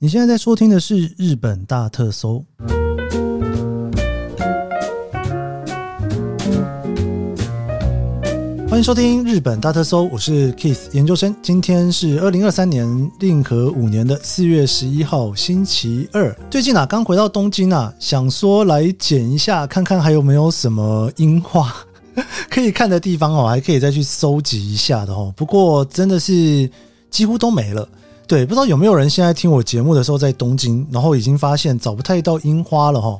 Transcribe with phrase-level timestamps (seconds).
[0.00, 2.44] 你现在在收听的是日本大特搜，
[8.68, 11.34] 欢迎收听日本大特搜，我是 Keith 研究生。
[11.42, 16.32] 今天是二零二三年令和五年的四月十一号，星期二。
[16.48, 21.74] 最近啊，刚回到东京啊，想说来捡一下，看看还有没有什么樱花
[22.48, 25.34] 可以看的地方哦，还可以再去搜集一下的哦。
[25.36, 26.70] 不过真的是
[27.10, 27.88] 几乎都没了。
[28.28, 33.18] 对，不知道有没有人现在听我节目的时候在东京，然后已经发现找不太到樱花了哈。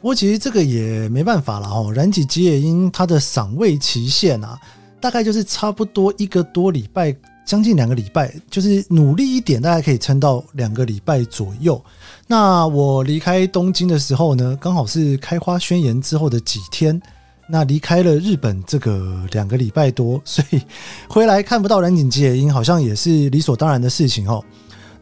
[0.00, 1.90] 不过其实这个也没办法了哈。
[1.92, 4.56] 染井吉野樱它的赏味期限啊，
[5.00, 7.12] 大概就是差不多一个多礼拜，
[7.44, 11.82] 将近两个礼拜，就是努力一点，大概可以撑到两个礼拜左右。
[12.28, 17.02] 那我离开东京的时候呢，刚好是开花宣言之后的几天。
[17.46, 20.60] 那离开了日本这个两个礼拜多，所以
[21.08, 24.42] 回来看不到蓝井吉野樱，好像也是理所当然的事情哦。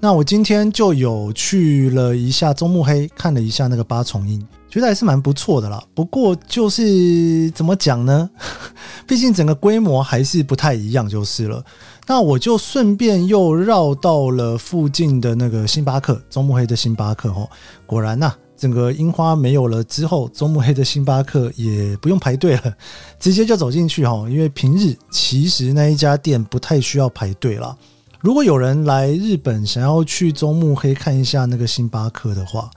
[0.01, 5.81] 那我今天就有去了一下中目黑，看了一下那个八重樱，觉得还是蛮不错的啦。
[5.95, 8.29] 不过就是怎么讲呢？
[9.07, 11.65] 毕竟整个规模还是不太一样，就是了。
[12.09, 17.49] 那我就顺便又绕到了附近的那个星巴克，中目黑的星巴克哦。
[17.87, 22.73] 果然呐、整个樱花没有了之后，中目黑的星巴克也不用排队了，
[23.19, 24.25] 直接就走进去哈。
[24.31, 27.77] 因为平日其实那一家店不太需要排队啦。
[28.21, 32.71] 如果有人来日本想要去中目黑看一下那个星巴克的话，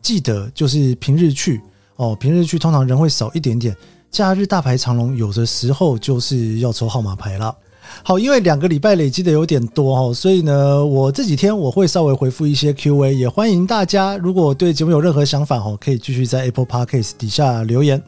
[0.00, 1.60] 记得就是平日去
[1.96, 2.14] 哦。
[2.14, 3.76] 平日去通常人会少一点点，
[4.12, 7.52] 假日大排长龙，有的时候就是要抽号码牌了。
[8.02, 18.02] 好，因为两个礼拜累积的有点多哈，所以呢，我这几天我会稍微回复一些 Q&A，也欢迎大家如果对节目有任何想法哦，可以继续在 Apple Podcast 底下留言。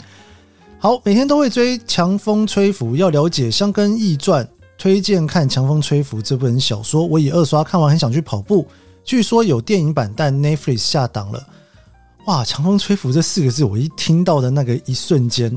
[0.78, 7.06] 好，每天都会追《强风吹拂》，要了解箱根易传，推荐看《强风吹拂》这本小说。
[7.06, 8.66] 我已二刷看完，很想去跑步。
[9.02, 11.46] 据说有电影版，但 Netflix 下档了。
[12.26, 15.50] 哇，《强风吹拂》这四个字，我一听到的那个一瞬间。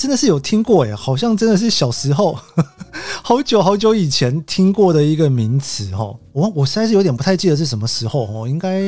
[0.00, 2.34] 真的是有听过诶，好像真的是小时候，
[3.22, 6.18] 好久好久以前听过的一个名词哦。
[6.32, 8.80] 我我实在是有点不太记得是什么时候哦，应该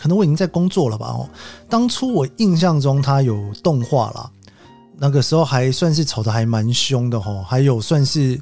[0.00, 1.28] 可能我已经在工作了吧哦。
[1.68, 4.30] 当初我印象中它有动画啦，
[4.96, 8.40] 那个时候还算是吵得还蛮凶的哦，还有算是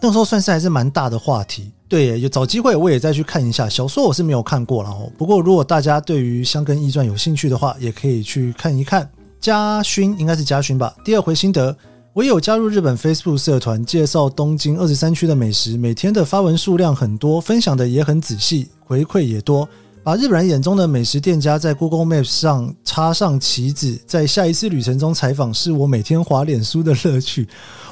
[0.00, 1.70] 那个时候算是还是蛮大的话题。
[1.90, 5.12] 对，有找机会我也再去看一下小说，我是没有看过了哦。
[5.18, 9.06] 不过如果大家对于香根驿传有兴趣的话，也可以去看一看。
[9.40, 10.94] 嘉勋应该是嘉勋吧。
[11.02, 11.74] 第二回心得，
[12.12, 19.66] 我有加入日本 Facebook 社团，介绍东京二十三区的美食，每天的发文数量很多，分享的也很仔细，回馈也多。
[20.02, 27.46] 把日本人眼中的美食店家在 Google Maps 上插上旗子，在下一次旅程中采访，是我每天滑脸书的乐趣。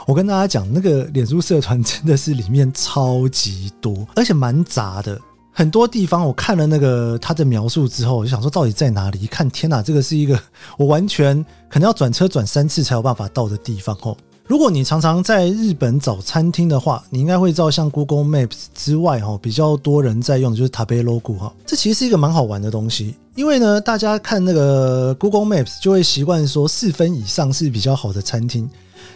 [0.07, 5.21] 我跟大家讲，那个脸书社团真的是里面超级多，而且蛮杂的。
[5.59, 9.23] 很多地方我看了那个他的描述之后，我就想说到底在哪里？
[9.23, 10.41] 一看，天哪，这个是一个
[10.77, 14.17] 我完全可能要转车转三次才有办法到的地方哦。
[14.47, 21.53] 如果你常常在日本找餐厅的话，你应该会知道，像 Google Maps 之外哈，比较多人在用的就是 Tabe Logo 哈。
[21.67, 28.71] 这其实是一个蛮好玩的东西，因为呢，大家看那个 Google Maps 就会习惯说四分以上是比较好的餐厅。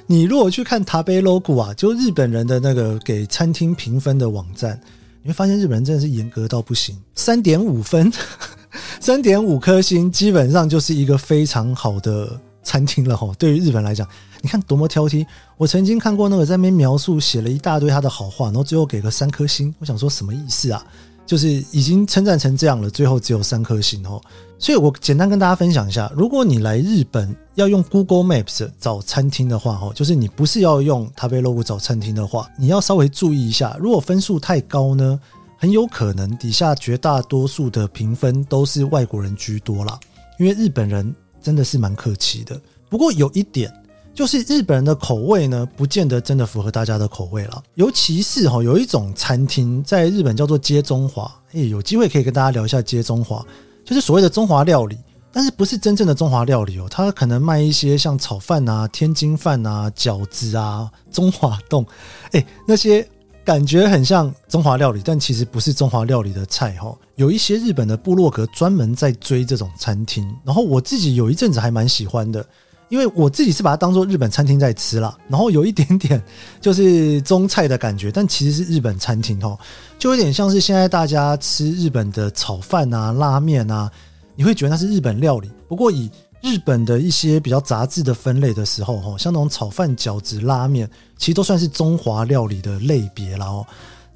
[0.08, 4.81] 你如果去看 Tabe Logo 啊，就日本人的那个给餐厅评分的网站。
[5.22, 8.12] 你会发现日本人真的是严格到不行，三点五分，
[9.00, 13.32] 三点五颗星，基本上就是一个非常好的餐厅了哈。
[13.38, 14.06] 对于日本来讲，
[14.40, 15.24] 你看多么挑剔。
[15.56, 19.72] 我曾经看过那个在那边描述，写了一大堆他的好话，然后最后给个三颗星。
[19.78, 20.84] 我想说什么意思啊？
[21.24, 24.20] 就是已经称赞成这样了，最后只有三颗星哦。
[24.58, 35.20] 所以我简单跟大家分享一下，如果你来日本要用 Google Maps 找餐厅的话，哦，就是你不是要用 Tabelog 找餐厅的话，你要稍微注意一下，如果分数太高呢，
[35.58, 39.98] 很有可能底下绝大多数的评分都是外国人居多啦，
[40.38, 42.60] 因为日本人真的是蛮客气的。
[42.88, 43.72] 不过有一点。
[44.14, 47.62] 就是日本人的口味呢，不见得真的符合大家的口味了。
[47.76, 53.42] 尤其是哈，有一种餐厅在日本叫做街中华，哎，有机会可以跟大家聊一下街中华，
[53.86, 54.99] 就是所谓的中华料理，
[55.32, 61.84] 但是不是真正的中华料理哦，它可能卖一些像炒饭啊、天津饭啊、饺子啊、中华丼，
[62.32, 63.08] 哎，那些
[63.44, 66.94] 感觉很像中华料理，但其实不是中华料理的菜哈。
[67.17, 72.44] 有一些日本的部落格专门在追这种餐厅，然后我自己有一阵子还蛮喜欢的。
[72.88, 76.23] 因为我自己是把它当做日本餐厅在吃啦，然后有一点点
[76.61, 79.58] 就是中菜的感觉，但其实是日本餐厅哦，
[79.99, 83.90] 就有点像是现在大家吃日本的炒饭啊、拉面啊，
[84.34, 85.50] 你会觉得那是日本料理。
[85.69, 86.11] 不过以
[86.43, 93.67] 日本的一些比较杂志的分类的时候，哈，像那种炒饭、饺子、拉面，其实都算是中华料理的类别了哦，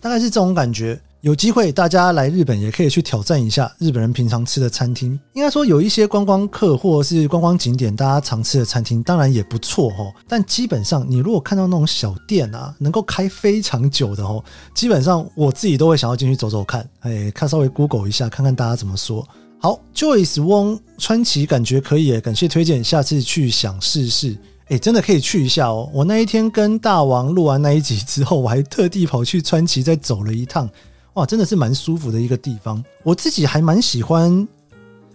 [0.01, 1.01] 大概是这种感觉。
[1.23, 5.19] 有机会大家来日本也可以去挑战一下日本人平常吃的餐厅。
[5.33, 10.13] 应该说有一些观光客或者是观光景点，大家常吃的餐厅当然也不错哦。
[10.29, 19.27] 但基本上你如果看到那种小店啊，能够开非常久的哦，基本上我自己都会想要进去走走看，哎，看稍微 Google 一下，看看大家怎么说。
[19.59, 24.37] 好，Joyce Wong 川崎感觉可以，感谢推荐，下次去想试试。
[24.69, 25.89] 哎，真的可以去一下哦。
[25.93, 30.69] 我那一天跟大王录完那一集之后，我还特地跑去川崎再走了一趟。
[31.15, 32.85] 哇，真的是蛮舒服的一个地方。
[33.03, 34.47] 我自己还蛮喜欢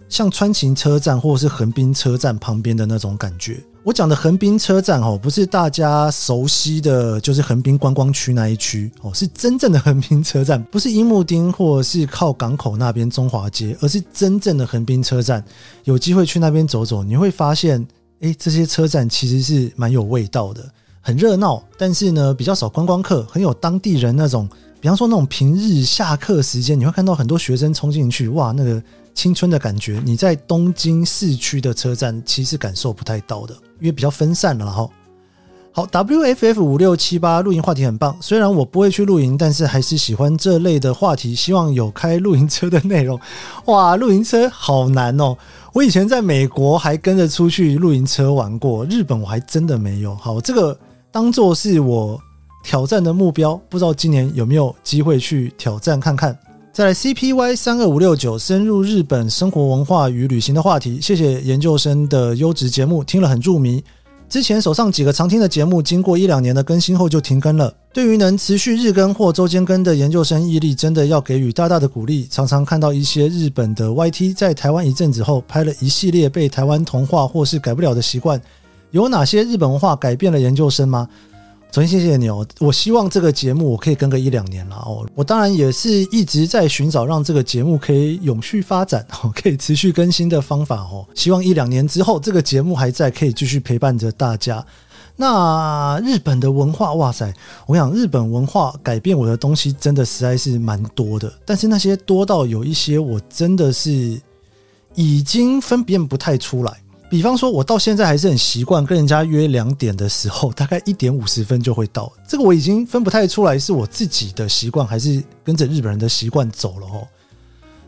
[0.08, 3.62] 像川崎车站或者是横滨车站旁边的那种感觉。
[3.84, 15.44] 我讲的横滨车站哦，不是大家熟悉的就是横滨观光区那一区哦，是真正的横滨车站，不是樱木町或是靠港口那边中华街，而是真正的横滨车站。
[15.82, 17.84] 有机会去那边走走，你会发现，
[18.20, 20.64] 诶，这些车站其实是蛮有味道的，
[21.00, 24.48] 很热闹，但是呢，比较少观光客，很有当地人那种。
[24.82, 28.82] 比方说那种平日下课时间，你会看到很多学生冲进去，哇，那个
[29.14, 34.88] 青春的感觉，你在东京市区的车站其实感受不太到的，因为比较分散了哈。
[35.70, 43.16] 好，WFF 五六七八露营话题很棒，虽然我不会去露营，但是还是喜欢这类的话题，希望有开露营车的内容。
[43.66, 45.36] 哇，露营车好难哦！
[45.72, 50.16] 我以前在美国还跟着出去露营车玩过，日本我还真的没有。
[50.16, 50.76] 好，这个
[51.12, 52.20] 当做是我。
[52.62, 56.36] 挑战的目标，不知道今年有没有机会去挑战看看。
[56.72, 63.84] 再来，CPY 三二五六九深入日本生活文化与旅行的话题，谢谢研究生的优质节目，听了很入迷。
[64.26, 67.70] 之前手上几个常听的节目，经过一两年的更新后就停更了。
[67.92, 72.26] 对于能持续日更或周间更的研究生毅力，真的要给予大大的鼓励。
[72.30, 78.40] 常常看到一些日本的 YT 在台湾一阵子后，拍了一系列被台湾同化或是改不了的习惯。
[78.92, 81.06] 有哪些日本文化改变了研究生吗？
[81.74, 85.08] 首先谢谢你哦，我希望这个节目我可以跟个一两年了哦。
[85.14, 91.08] 我当然也是一直在寻找让这个节目可以永续发展哦， 可以持续更新的方法哦。
[91.14, 94.62] 希望一两年之后这个节目还在，可以继续陪伴着大家。
[95.16, 97.32] 那日本的文化，哇塞，
[97.66, 104.20] 我想日本文化改变我的东西真的实在是蛮多的，但是那些多到有一些我真的是
[104.94, 106.81] 已经分辨不太出来。
[107.12, 112.10] 比方说，我到现在还是很习惯跟人家约两点的时候，大概一点五十分就会到。
[112.26, 117.06] 这个我已经分不太出来是我自己的习惯，还是跟着日本人的习惯走了哦。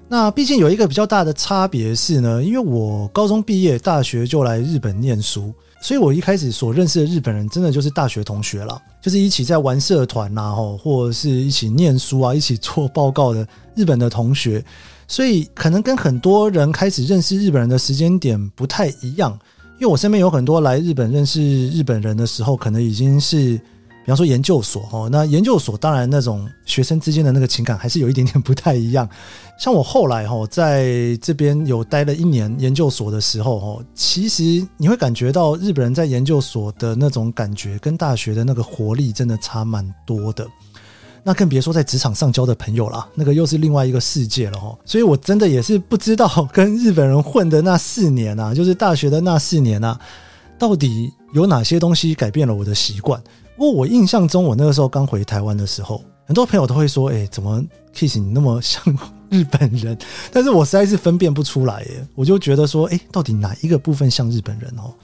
[0.08, 14.64] 那毕竟有一个比较大的差别是呢，因为我高中毕业，大学就来日本念书，所以我一开始所认识的日本人，真的就是大学同学啦，就是一起在玩社团呐，或者是一起念书啊，一起做报告的日本的同学。
[15.06, 19.38] 所以可能跟很多人开始认识日本人的时间点不太一样，
[19.78, 23.60] 因为我身边有很多来日本认识日本人的时候，可能已经是，
[24.04, 29.08] 比方说研究所哦，那研究所当然那种学生之间的那个情感还是有一点点不太一样。
[29.58, 34.42] 像我后来哈在这边有待了一年研究所的时候哦，其实
[34.76, 40.46] 你会感觉到日本人在研究所的那种感觉跟大学的那个活力真的差蛮多的。
[41.26, 44.76] 那更别说在职场上交的朋友啦，那个又是另外一个世界了哈。
[44.84, 49.98] 所以我真的也是不知道跟日本人混的那四年啊，就是大学的那四年啊，
[50.58, 53.22] 到底有哪些东西改变了我的习惯。
[53.56, 58.82] 不过我印象中，我那个时候刚回台湾的时候，很多朋友都会说：“哎，怎么 Kiss 你那么像
[59.28, 59.98] 日本人？”
[60.32, 62.06] 但是我实在是分辨不出来耶。
[62.14, 64.94] 我就觉得说：“哎，到底哪一个部分像日本人哦？”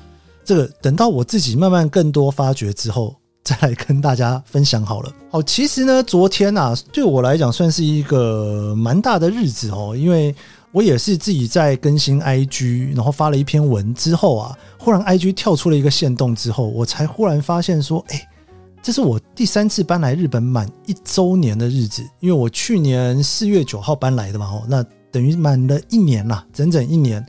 [0.42, 3.14] 这个等到我自己慢慢更多发掘之后。
[3.42, 5.10] 再来跟大家分享好了。
[5.30, 10.32] 好，其实呢，昨天啊，对我来讲算是一个蛮大的日子哦，因为
[10.72, 18.28] 我也是自己在更新 IG，然后发了一篇文之后啊，忽然 IG 跳出了一个限动之后，我才忽然发现说，哎，
[18.80, 27.24] 这是我第三次搬来日本满一周年的日子，因为我去年四月九号搬来的嘛，哦，那等于满了一年啦，整整一年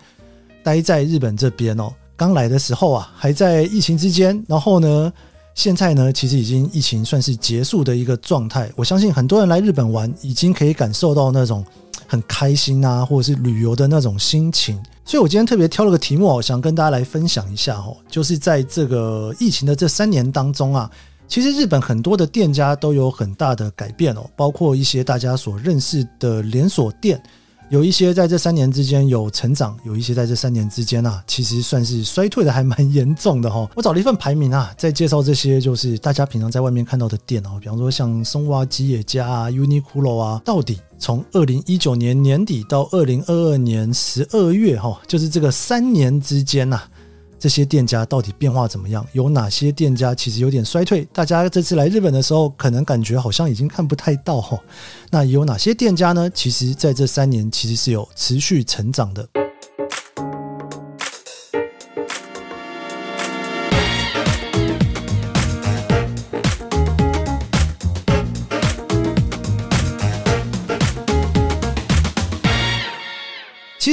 [0.63, 1.91] 待在日本这边哦。
[2.15, 5.12] 刚来的时候啊，还在疫情之间，然后呢，
[5.55, 8.71] 现在呢，其实已经疫情算是结束的一个状态。
[8.75, 11.65] 我相信很多人来日本玩，已经可以感受到那种
[12.12, 14.77] 很开心啊，或者是旅游的那种心情。
[15.06, 20.91] 所以我今天特别挑了个题目，我想跟大家来分享一下哦，就是在这个疫情的这三年当中啊，
[21.25, 27.24] 其实日本很多的店家都有很大的改变哦，包括一些大家所认识的连锁店。
[27.72, 33.66] 有一些在这三年之间有成长，有一些在这三年之间啊，其实算是衰退的还蛮严重的哈。
[33.75, 46.84] 我找了一份排名啊，在介绍这些就是大家平常在外面看到的店哦，比方说像松蛙、吉野家啊、Uniqlo 啊，到底从二零一九年年底到二零二二年十二月哈，就是这个三年之间呐，
[47.41, 49.03] 这些店家到底变化怎么样？
[49.13, 51.07] 有哪些店家其实有点衰退？
[51.12, 54.55] 大家这次来日本的时候，可能感觉好像已经看不太到哈。
[55.10, 56.29] 那有哪些店家呢？
[56.29, 59.27] 其实在这三年其实是有持续成长的。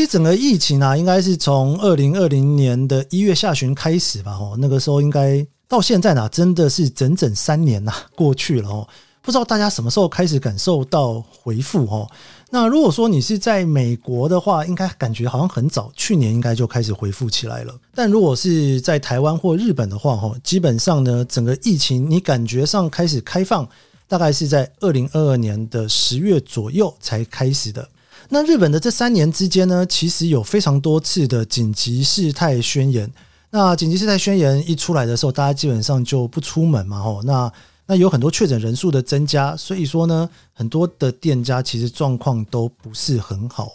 [0.08, 4.32] 整个疫情啊，应该是从二零二零年的一月下旬开始吧。
[4.32, 8.88] 哦，那个时候应该到现在呢，真的是整整三年呐 过去了哦。
[9.20, 12.08] 不知道大家什么时候开始感受到恢复哦？
[12.48, 17.74] 那如果说你是在美国的话，应该感觉好像很早，去年应该就开始恢复起来了。
[17.94, 23.68] 但如果是在台湾或日本的话，哦，基本上呢，整个疫情你感觉上开始开放，
[24.08, 27.86] 大概是在二零二二年的十月左右才开始的。
[28.30, 33.10] 那日本的这三年之间呢，其实有非常多次的紧急事态宣言。
[33.50, 37.22] 那紧急事态宣言一出来的时候，大家基本上就不出门嘛，吼。
[37.22, 37.50] 那
[37.86, 43.72] 那有很多确诊人数的增加，所以说呢，很多的店家其实状况都不是很好。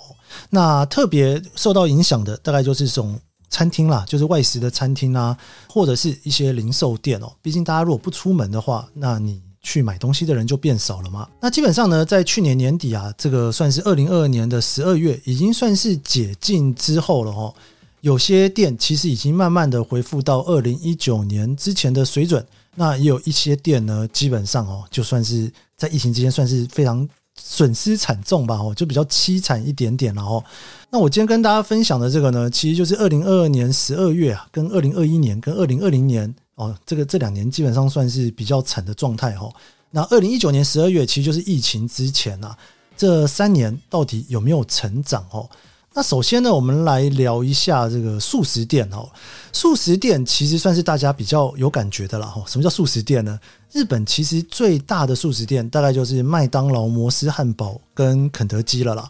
[0.52, 3.20] 那特别受到影响的，大概就是这种
[3.50, 5.36] 餐厅啦，就是外食的餐厅啊，
[5.68, 7.34] 或者是一些零售店哦。
[7.42, 9.42] 毕竟大家如果不出门的话，那你。
[9.64, 11.28] 去买东西的人就变少了嘛。
[11.40, 17.54] 那基本上呢，在去年年底啊，这个算是二零二二年的十二月，已经算是解禁之后了哦。
[18.02, 22.46] 有些店其实已经慢慢的恢复到二零一九年之前的水准。
[22.76, 27.08] 那也有一些店呢，基本上哦，就算是在疫情之间算是非常
[27.40, 30.44] 损失惨重吧哦，就比较凄惨一点点了哦。
[30.90, 36.36] 那我今天跟大家分享的这个呢，其实就是二零二二年十二月啊，跟二零二一年跟二零二零年。
[36.56, 39.50] 哦，这个这两年基本上算是比较惨的状态哈。
[39.90, 42.56] 那二零一九年十二月其实就是疫情之前呐，
[42.98, 45.50] 这三年到底有没有成长哦？
[45.96, 49.08] 那首先呢，我们来聊一下这个速食店哦。
[49.52, 52.44] 速食店其实算是大家比较有感觉的了哈。
[52.48, 53.40] 什么叫速食店呢？
[53.72, 59.08] 日本其实最大的速食店大概就是麦当劳、摩斯汉堡跟肯德基了啦。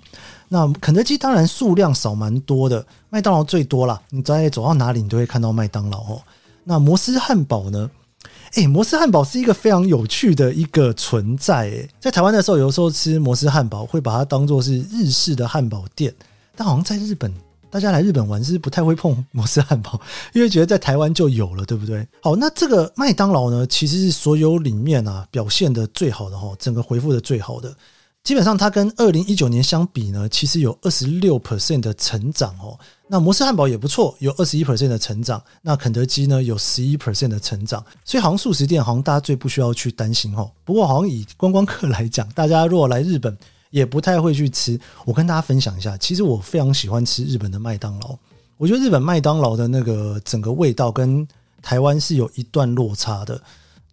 [0.50, 4.02] 那肯德基当然数量少蛮多的，麦当劳最多啦。
[4.10, 6.22] 你在走到哪里，你都会看到麦当劳哦。
[6.63, 7.89] 那摩斯汉堡呢？
[8.55, 11.63] 诶，摩斯汉堡是一个非常有趣的一个存在。
[11.63, 16.13] 诶，在台湾的时候，有时候吃摩斯汉堡会把它当做是日式的汉堡店，
[16.55, 17.34] 但好像在日本，
[17.72, 20.00] 大家来日本玩是不太会碰摩斯汉堡，
[20.34, 22.08] 因为觉得在台湾就有了，对不对？
[22.22, 27.75] 好，那这个麦当劳呢，其实是所有里面啊表现的最好的哈，整个回复的最好的。
[28.24, 32.80] 基本上，它跟二零一九年相比呢，其实有二十六 percent 的成长哦。
[33.10, 35.44] 那摩斯汉堡也不错，有二十一 percent 的成长。
[35.62, 37.84] 那肯德基呢，有十一 percent 的成长。
[38.06, 40.50] 所以，好像速食店好像大家最不需要去担心哦。
[40.63, 43.38] 不过，好像以观光客来讲，大家如果来日本，
[43.72, 44.80] 也不太会去吃。
[45.03, 48.18] 我跟大家分享一下，其实我非常喜欢吃日本的麦当劳。
[48.56, 51.27] 我觉得日本麦当劳的那个整个味道跟
[51.62, 53.42] 台湾是有一段落差的。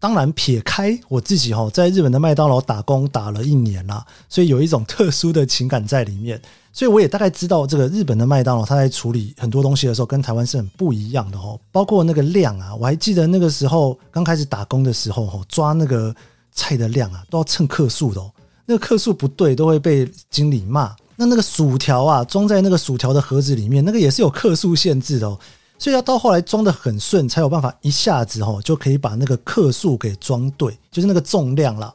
[0.00, 6.40] 当然，撇开我自己哈，在日本的麦当劳打工打了一年啦，所以有一种特殊的情感在里面。
[6.72, 11.60] 所以我也大概知道，这个日本的麦当劳，它在处理很多东西的时候，跟台湾是很不一样的哦。
[11.70, 16.14] 包括那个量啊，我还记得那个时候刚开始打工的时候，哈，抓那个
[16.52, 18.30] 菜的量啊，都要称克数的哦。
[18.64, 20.94] 那个克数不对，都会被经理骂。
[21.16, 25.38] 那那个薯条啊，装在那个薯条的盒子里面，那个也是有克数限制的哦。
[25.80, 31.92] 所以要到后来装得很顺，才有办法一下子吼就可以把那个克数给装对，就是那个重量啦。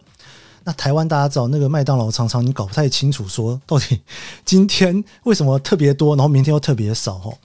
[0.63, 4.01] 那台湾大家知道，那个麦当劳常常你搞不太清楚，说到底
[4.44, 7.38] 今天为什么特别多，然后明天又特别少吼。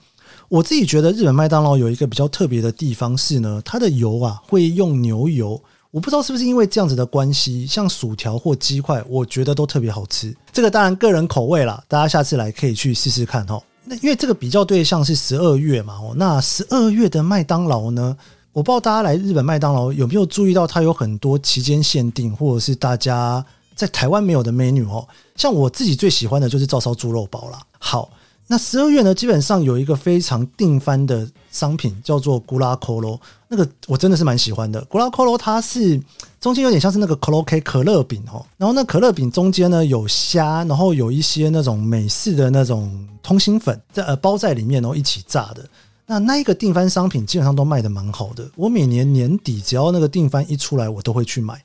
[0.49, 10.35] 我自己觉得日本麦当劳有一个比较特别的地方是呢，它的油啊会用牛油，我不知道是不是因为这样子的关系，像薯条或鸡块，我觉得都特别好吃。
[10.51, 13.63] 这个当然个人口味啦，大家下次来可以去试试看吼。
[14.01, 18.15] 因为这个比较对象是十二月嘛，哦，那十二月的麦当劳呢，
[18.53, 23.45] 我不知道大家来日本麦当劳有没有注意到，它有很多期间限定，或者是大家
[23.75, 25.07] 在台湾没有的 menu 哦。
[25.35, 27.59] 像我自己最喜欢的就是照烧猪肉包啦。
[27.79, 28.09] 好，
[28.51, 33.17] 那十二月呢，基本上有一个非常定番的商品叫做古拉可罗，
[33.47, 34.83] 那个我真的是蛮喜欢的。
[34.89, 35.97] 古拉可罗它是。
[36.41, 45.63] 中间有点像是那个可乐 K 可乐饼哦，然后那可乐饼中间呢有虾，然后有一些那种美式的那种通心粉在呃包在里面，然后一起炸的。
[46.07, 51.63] 那那一个定番商品基本上都卖得蛮好的，我每年年底只要那个定番一出来，我都会去买。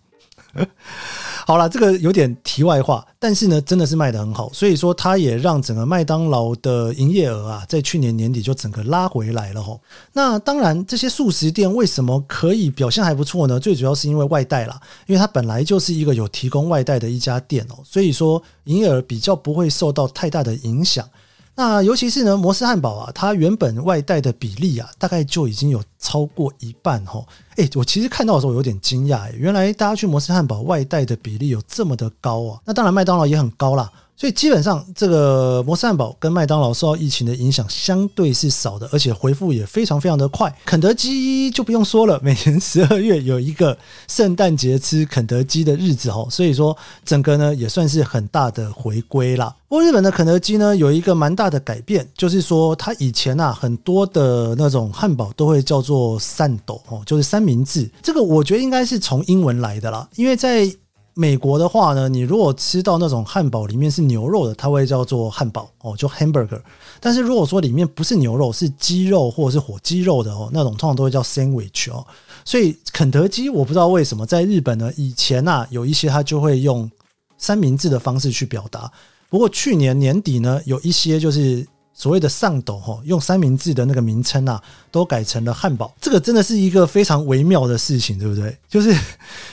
[1.48, 9.80] 好了，这个有点题外话，但是呢，真的是卖得很好，所以说它也让整个麦当劳的营业额啊，在去年年底就整个拉回来了吼。
[10.12, 13.60] 那当然，这些素食店为什么可以表现还不错呢？
[13.60, 14.76] 最主要是因为外带啦，
[15.06, 21.08] 因为它本来就是一个有提供外带的一家店哦，所以说营业额比较不会受到太大的影响。
[21.58, 27.24] 那尤其是呢，摩斯汉堡啊，它原本外带的比例啊，大概就已经有超过一半哈。
[27.56, 32.60] 诶，我其实看到的时候有点惊讶，原来大家去摩斯汉堡外带的比例有这么的高啊。
[32.66, 33.90] 那当然，麦当劳也很高啦。
[34.16, 40.50] 所以基本上，这个摩斯汉堡跟麦当劳受到疫情的影响相对是少的，而且回复也非常非常的快。
[40.64, 43.76] 肯德基就不用说了，每年十二月有一个
[44.08, 49.54] 圣诞节吃肯德基的日子哦，所以说整个呢也算是很大的回归啦。
[49.68, 57.90] 不过日本的肯德基呢有一个蛮大的改变，就是说它以前啊很多的那种汉堡都会叫做三斗哦，就是三明治。
[58.02, 60.72] 这个我觉得应该是从英文来的啦，因为在
[61.18, 66.60] 美国的话呢，你如果吃到那种汉堡里面是牛肉的，它会叫做汉堡哦，就 hamburger。
[67.00, 72.06] 但是如果说里面不是牛肉，是鸡肉或者是火鸡肉的哦，那种通常都会叫 sandwich 哦。
[72.44, 76.90] 所以肯德基我不知道为什么在日本呢，以前呐、啊、有一些它就会用
[77.38, 78.92] 三明治的方式去表达。
[79.30, 81.66] 不过去年年底呢，有一些就是。
[81.98, 85.92] 所谓的上斗哈，用三明治的那个名称啊，都改成了汉堡。
[85.98, 88.54] 这个真的是一个非常微妙的事情，对不对？
[88.68, 88.94] 就是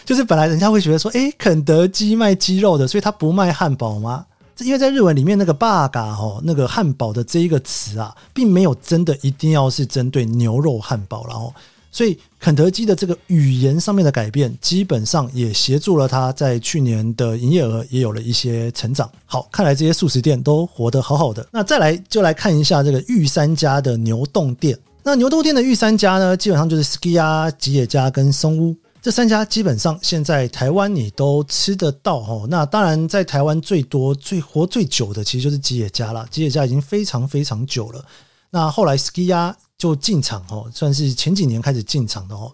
[0.04, 4.26] 就是本来人家会觉得说，诶，肯德基卖鸡肉的，所以他不卖汉堡吗？
[4.60, 11.54] 因为在日文里面那个バーガー哈，那个汉堡的这一个词啊，并没有真的一定要是针对牛肉汉堡，然后。
[11.94, 19.08] 所以，肯德基的这个语言上面的改变，基本上也协助了他在去年的营业额也有了一些成长。
[19.26, 21.48] 好，看来这些速食店都活得好好的。
[21.52, 24.76] 那再来就来看一下这个御三家的牛洞店。
[25.04, 32.48] 那牛洞店的御三家呢，基本上就是 SKIYA、吉野家跟松屋这三家，基本上现在台湾你都吃得到哦。
[32.50, 36.26] 那当然，在台湾最多、最活最久的，其实就是吉野家了。
[36.32, 38.04] 吉野家已经非常非常久了。
[38.50, 42.50] 那后来 SKIYA 就进场哦，算是前几年开始进场的哦。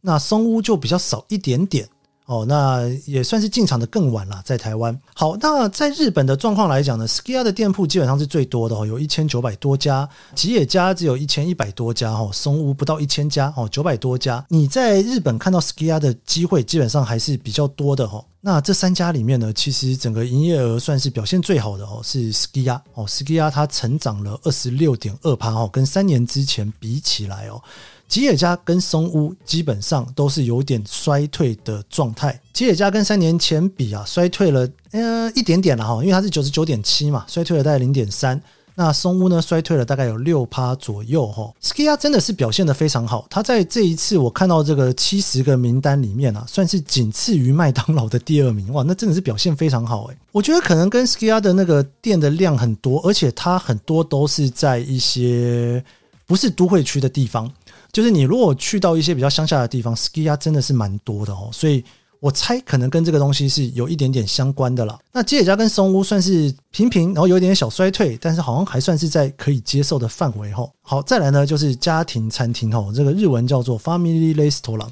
[0.00, 1.86] 那松屋就比较少一点点
[2.24, 4.98] 哦，那也算是进场的更晚了，在台湾。
[5.14, 14.42] 好，那在日本的状况来讲呢，Skia 的店铺基本上是最多的哦，有一千九百多家，吉野家只有一千一百多家哦，松屋不到一千家哦，九百多家。
[14.48, 18.24] 你在日本看到 Skia 的机会基本上还是比较多的哦。
[18.46, 27.58] 那这三家里面呢，其实整个营业额算是表现最好的哦，是 SKIYA 哦，SKIYA 它成长了二十六点二趴哦，跟三年之前比起来哦。
[28.06, 32.38] 吉野家跟松屋基本上都是有点衰退的状态。
[32.52, 38.38] 吉野家跟三年前比啊，衰退了呃一点点了哈，因为它是九十九点七嘛，衰退了大概零点三。
[38.76, 41.52] 那松屋呢，衰退了大概有六趴左右哈。
[41.62, 50.16] ，Skiya 真的是表现得非常好，它在这一次我看到这个七十个名单里面啊，算是仅次于麦当劳的第二名哇，那真的是表现非常好诶。
[50.32, 55.84] 我觉得可能跟 Skiya 的那个店的量很多，而且它很多都是在一些
[56.26, 57.50] 不是都会区的地方。
[57.92, 61.84] 就是你如果去到一些比较乡下的地方，Skiya 真的是蛮多的哦，所以
[62.24, 64.98] 我猜可能跟这个东西是有一点点相关的啦。
[65.12, 70.72] 那吉野家跟松屋算是平平，然后有点小衰退，但是好像还算是在可以接受的范围吼。
[70.80, 74.88] 好，再来呢就是家庭餐厅吼，这个日文叫做 Family Restaurant。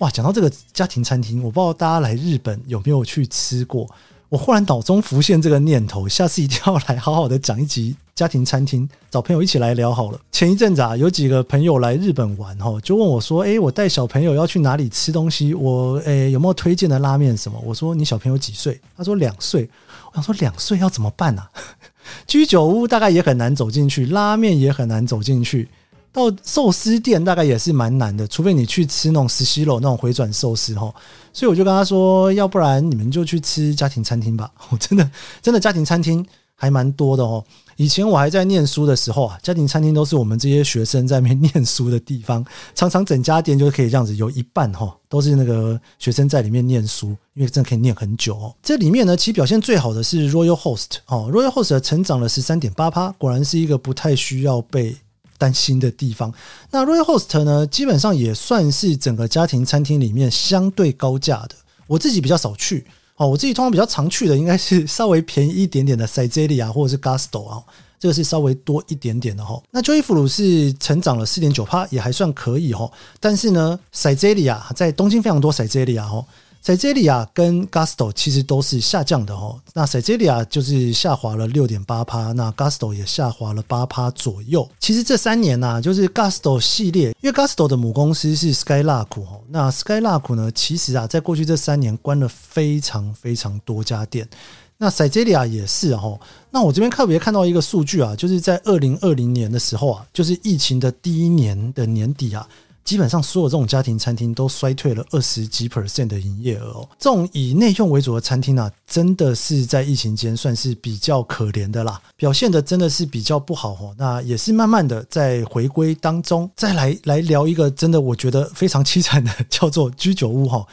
[0.00, 3.88] 哇，讲到这个家庭餐厅，我不知道大家来日本有没有去吃过。
[4.28, 7.96] 我忽然脑中浮现这个念头，下次一定要来好好的讲一集。
[8.14, 10.18] 家庭餐厅，找朋友一起来聊好了。
[10.32, 15.52] 前一阵子啊，有几个朋友来日本玩哈，就问我说：“诶，我带小朋友要去哪里吃东西？
[15.52, 19.68] 我诶有没有推荐的拉面什么？”我说：“你小朋友几岁？”他说：“两岁。”
[20.10, 21.50] 我想说两岁要怎么办啊？
[22.26, 25.68] 居酒屋大概也很难走进去，拉面也很难走进去，
[26.16, 30.92] 到寿司店大概也是蛮难的，除非你去吃那种寿司楼那种回转寿司哈。
[31.30, 34.50] 所以我就跟他说：“要不然你们就去吃家庭餐厅吧。
[34.70, 35.10] ”我真的
[35.42, 37.44] 真的家庭餐厅还蛮多的哦。
[37.76, 42.42] 以前我还在念书的时候啊，家庭餐厅都是我们这些学生在那边念书的地方，
[42.74, 48.54] 常常整家店就是可以这样子，有一半哈都是那个学生在里面念书，因为真的可以念很久哦。
[48.62, 54.96] 这里面呢，其实表现最好的是 Royal Host 哦，Royal Host 成长了十三点八趴，果然是一个不太需要被
[55.38, 56.32] 担心的地方。
[56.70, 61.54] 那 Royal Host 呢，基本上也算是整个家庭餐厅里面相对高价的，
[61.86, 62.86] 我自己比较少去。
[63.16, 67.62] 哦，我自己通常比较常去的应该是稍微便宜一点点的塞捷利亚或者是 Gasto 啊，
[67.98, 69.58] 这个是稍微多一点点的哈。
[69.70, 72.90] 那 Joyful 是成长了四点九趴，也还算可以哈。
[73.18, 76.22] 但是呢，塞捷利亚在东京非常多塞捷利亚哈。
[76.66, 79.56] 塞捷利亚跟 Gasto 其实都是下降的哦。
[79.72, 84.68] 那塞捷利亚就是下滑了六点八趴，那 Gasto 也下滑了八趴左右。
[84.80, 89.42] 其实这三年呐，就是 Gasto 系列，因为 Gasto 的母公司是 Skylark 哦。
[89.48, 94.28] 那 Skylark 呢，其实啊，在过去这三年关了非常非常多家店。
[94.76, 96.18] 那塞捷利亚也是哦。
[96.50, 102.44] 那我这边特别看到一个数据啊，就是在二零二零年的时候啊，就是疫情的第一年的年底啊。
[102.86, 106.88] 基本上所有这种家庭餐厅都衰退了二十几 percent 的营业额哦。
[107.00, 113.94] 这种以内用为主的餐厅啊，真的是在疫情间算是比较可怜的啦，表现的真的是比较不好哦。
[113.98, 120.64] 那也是慢慢的在回归当中，再来来聊一个真的我觉得非常凄惨的，叫做居酒屋哈。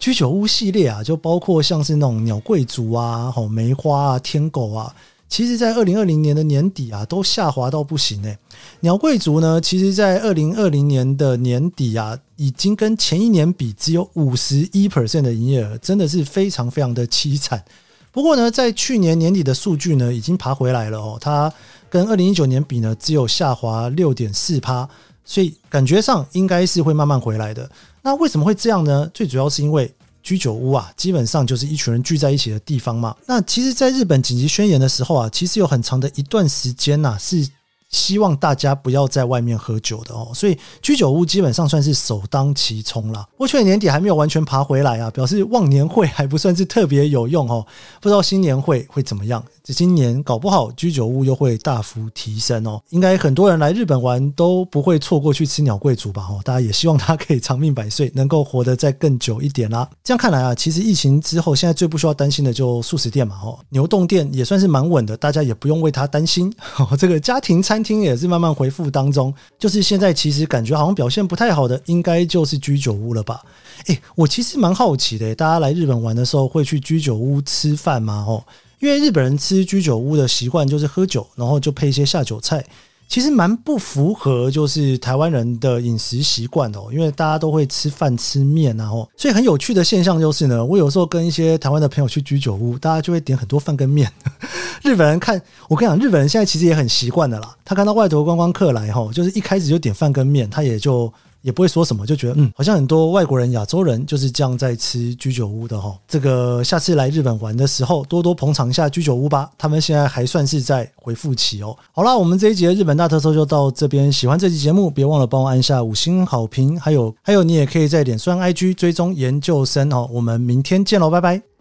[0.00, 4.92] 居酒屋系列啊，就包括像是那种鸟贵族啊、吼梅花啊、天狗啊。
[5.32, 8.36] 其实，在二零二零年的年底啊，都下滑到不行诶。
[8.80, 17.64] 鸟贵族呢，其实，在二零二零年的年底啊，已经跟前一年比只有五十一 percent 的营业额，真的是非常非常的凄惨。
[18.10, 21.16] 不过呢，在去年年底的数据呢，已经爬回来了哦。
[21.18, 21.50] 它
[21.88, 24.86] 跟二零一九年比呢，只有下滑六点四趴，
[25.24, 27.70] 所以感觉上应该是会慢慢回来的。
[28.02, 29.10] 那为什么会这样呢？
[29.14, 29.90] 最主要是因为。
[30.22, 33.14] 居酒屋啊，基本上就是一群人聚在一起的地方嘛。
[33.26, 37.46] 那其实，在日本紧急宣言的时候啊，其实有很长的一段时间呐，是
[37.92, 40.32] 希望大家不要在外面喝酒的哦。
[40.34, 43.26] 所以居酒屋基本上算是首当其冲了。
[43.32, 47.64] 不过去年年底还没有完全爬回来啊，表示忘年会还不算是特别有用哦。
[48.00, 49.42] 不知道新年会会怎么样？
[49.62, 56.26] 这今年搞不好居酒屋又会大幅提升哦，应该很多人来日本玩都不会错过去吃鸟贵族吧？
[56.28, 59.88] 哦，大家也希望他可以长命百岁，能够活得再更久一点啦。
[60.02, 66.52] 这样看来啊，其实疫情之后，现在最不需要担心的就速食店嘛，哦，牛洞店也算是蛮稳的，大家也不用为他担心。
[66.98, 73.42] 这个家庭餐听也是慢慢回复当中，就是现在其实感觉好像表现不太好的，应该就是居酒屋了吧？
[73.86, 78.24] 诶，我其实蛮好奇的，大家来日本玩的时候会去居酒屋吃饭吗？
[78.26, 78.44] 哦。
[78.80, 82.64] 因为日本人吃居酒屋的习惯就是喝酒，然后就配一些下酒菜，
[83.08, 86.88] 其实蛮不符合就是台湾人的饮食习惯哦。
[86.92, 94.10] 因为大家都会吃饭吃面，然后所以很有趣的现象就是呢，我有时候跟一些台湾的朋友去居酒屋，大家就会点很多饭跟面。
[94.82, 97.54] 日本人看我跟你讲，日本人现在其实也很习惯的啦。
[97.64, 101.12] 他看到外国观光客来吼，就是一开始就点饭跟面，他也就。
[101.42, 105.94] 也不会说什么，就觉得嗯，好像很多外国人、亚洲人就是这样在吃居酒屋的哈。
[106.08, 109.50] 这个下次来日本玩的时候，多多捧场一下居酒屋吧。
[109.58, 111.76] 他们现在还算是在恢复期哦。
[111.92, 114.10] 好啦，我们这一集的日本大特搜就到这边。
[114.12, 116.78] 喜欢这期节目，别忘了帮我按下五星好评。
[116.78, 120.08] 还有还有，你也可以在脸书 IG 追踪研究生哦。
[120.12, 121.51] 我们明天见喽，拜拜。